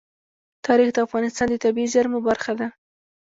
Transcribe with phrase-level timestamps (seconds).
[0.65, 2.67] تاریخ د افغانستان د طبیعي زیرمو برخه ده.